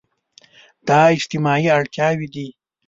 دا 0.87 0.99
اجتماعي 1.15 1.67
اړتياوې 1.77 2.27
دي. 2.33 2.47